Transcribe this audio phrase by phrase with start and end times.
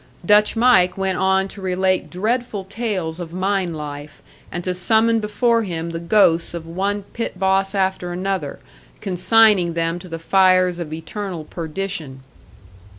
[0.25, 5.61] "Dutch Mike" went on to relate dreadful tales of mine life, and to summon before
[5.61, 8.57] him the ghosts of one pit boss after another,
[8.99, 12.21] consigning them to the fires of eternal perdition.